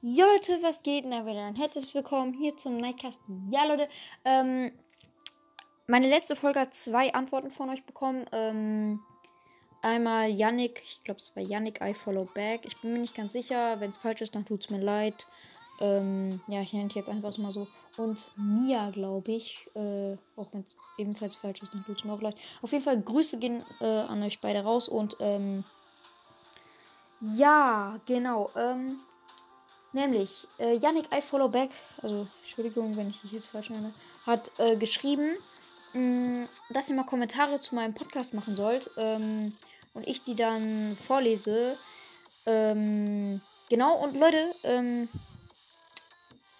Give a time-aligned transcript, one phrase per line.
[0.00, 1.04] Ja Leute, was geht?
[1.06, 3.18] Na wieder ein herzliches Willkommen hier zum Nightcast.
[3.50, 3.88] Ja Leute,
[4.24, 4.70] ähm,
[5.88, 8.24] meine letzte Folge hat zwei Antworten von euch bekommen.
[8.30, 9.00] Ähm,
[9.82, 12.64] einmal Yannick, ich glaube es war Yannick, I follow back.
[12.64, 15.26] Ich bin mir nicht ganz sicher, wenn es falsch ist, dann tut es mir leid.
[15.80, 17.66] Ähm, ja, ich nenne jetzt einfach mal so.
[17.96, 22.12] Und Mia, glaube ich, äh, auch wenn es ebenfalls falsch ist, dann tut es mir
[22.12, 22.36] auch leid.
[22.62, 25.64] Auf jeden Fall Grüße gehen äh, an euch beide raus und ähm,
[27.20, 28.50] ja, genau.
[28.54, 29.00] Ähm,
[29.92, 31.70] Nämlich, äh, Yannick I Follow Back,
[32.02, 33.94] also Entschuldigung, wenn ich dich jetzt falsch nenne,
[34.26, 35.36] hat äh, geschrieben,
[35.94, 39.54] mh, mm, dass ihr mal Kommentare zu meinem Podcast machen sollt ähm,
[39.94, 41.76] und ich die dann vorlese.
[42.44, 45.08] Ähm, genau, und Leute, ähm,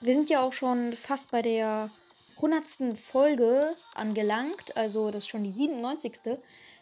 [0.00, 1.88] wir sind ja auch schon fast bei der
[2.36, 2.98] 100.
[2.98, 6.38] Folge angelangt, also das ist schon die 97.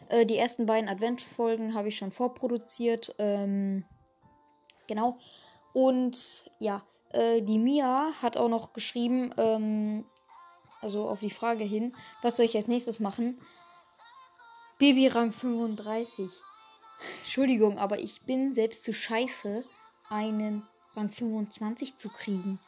[0.09, 3.15] Äh, die ersten beiden Adventfolgen habe ich schon vorproduziert.
[3.17, 3.85] Ähm,
[4.87, 5.17] genau.
[5.73, 10.05] Und ja, äh, die Mia hat auch noch geschrieben, ähm,
[10.81, 13.39] also auf die Frage hin, was soll ich als nächstes machen?
[14.77, 16.29] Baby Rang 35.
[17.19, 19.63] Entschuldigung, aber ich bin selbst zu scheiße,
[20.09, 22.59] einen Rang 25 zu kriegen.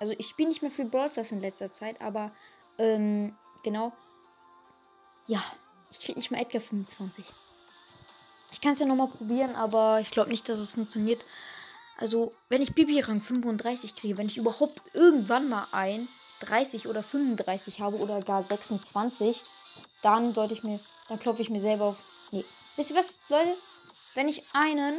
[0.00, 2.32] Also ich spiele nicht mehr für Brawl Stars in letzter Zeit, aber
[2.78, 3.92] ähm, genau.
[5.26, 5.42] Ja,
[5.90, 7.24] ich kriege nicht mal Edgar 25.
[8.52, 11.24] Ich kann es ja nochmal probieren, aber ich glaube nicht, dass es funktioniert.
[11.98, 16.08] Also, wenn ich Bibi Rang 35 kriege, wenn ich überhaupt irgendwann mal ein
[16.40, 19.42] 30 oder 35 habe oder gar 26,
[20.02, 21.96] dann sollte ich mir, dann klopfe ich mir selber auf.
[22.30, 22.44] Nee.
[22.76, 23.54] Wisst ihr was, Leute?
[24.14, 24.96] Wenn ich einen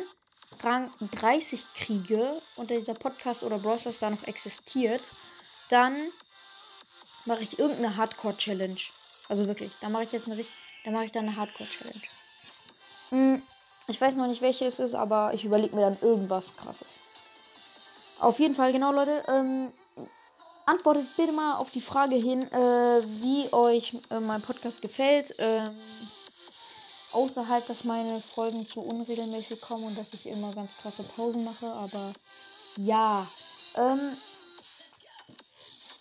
[0.64, 5.12] Rang 30 kriege und dieser Podcast oder Browsers da noch existiert,
[5.70, 5.96] dann
[7.26, 8.80] mache ich irgendeine Hardcore-Challenge.
[9.28, 10.44] Also wirklich, da mache ich jetzt eine
[10.84, 12.02] da mache ich dann eine Hardcore-Challenge.
[13.10, 13.44] Hm,
[13.88, 16.88] ich weiß noch nicht, welche es ist, aber ich überlege mir dann irgendwas krasses.
[18.20, 19.24] Auf jeden Fall, genau, Leute.
[19.28, 19.72] Ähm,
[20.66, 25.36] antwortet bitte mal auf die Frage hin, äh, wie euch äh, mein Podcast gefällt.
[25.38, 25.70] Ähm,
[27.12, 31.44] außer halt, dass meine Folgen zu unregelmäßig kommen und dass ich immer ganz krasse Pausen
[31.44, 31.68] mache.
[31.68, 32.14] Aber
[32.78, 33.28] ja.
[33.76, 34.18] Ähm,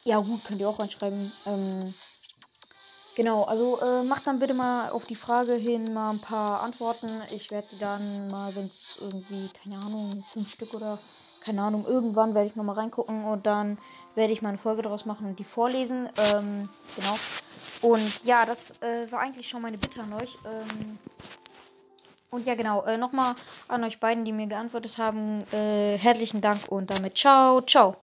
[0.05, 1.33] ja, gut, könnt ihr auch reinschreiben.
[1.47, 1.94] Ähm,
[3.16, 7.08] Genau, also äh, macht dann bitte mal auf die Frage hin mal ein paar Antworten.
[7.30, 10.98] Ich werde die dann mal, wenn es irgendwie, keine Ahnung, fünf Stück oder
[11.41, 13.78] keine Ahnung, irgendwann werde ich nochmal reingucken und dann
[14.14, 16.08] werde ich mal eine Folge daraus machen und die vorlesen.
[16.16, 17.16] Ähm, genau.
[17.82, 20.36] Und ja, das äh, war eigentlich schon meine Bitte an euch.
[20.44, 20.98] Ähm,
[22.31, 23.34] und ja, genau, äh, nochmal
[23.69, 28.03] an euch beiden, die mir geantwortet haben, äh, herzlichen Dank und damit ciao, ciao.